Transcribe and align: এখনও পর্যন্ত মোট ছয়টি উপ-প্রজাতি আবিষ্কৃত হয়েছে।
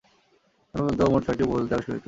এখনও 0.73 0.87
পর্যন্ত 0.87 1.09
মোট 1.11 1.21
ছয়টি 1.25 1.41
উপ-প্রজাতি 1.43 1.73
আবিষ্কৃত 1.73 1.89
হয়েছে। 1.89 1.99